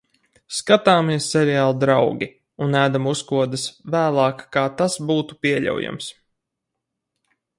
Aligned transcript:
Skatāmies 0.59 1.25
seriālu 1.33 1.75
"Draugi" 1.83 2.29
un 2.67 2.79
ēdam 2.79 3.11
uzkodas 3.11 3.67
vēlāk 3.97 4.41
kā 4.57 4.65
tas 4.81 4.97
būtu 5.11 5.37
pieļaujams. 5.47 6.09